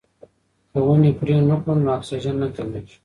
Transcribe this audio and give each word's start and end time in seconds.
که 0.71 0.79
ونې 0.85 1.11
پرې 1.19 1.35
نه 1.49 1.55
کړو 1.61 1.73
نو 1.83 1.87
اکسیجن 1.97 2.35
نه 2.43 2.47
کمیږي. 2.55 2.95